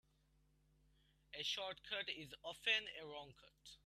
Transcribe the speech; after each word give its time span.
A 1.35 1.43
short 1.43 1.79
cut 1.87 2.09
is 2.09 2.33
often 2.41 2.85
a 2.99 3.05
wrong 3.05 3.35
cut. 3.39 3.75